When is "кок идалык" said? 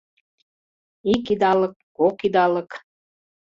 1.97-2.69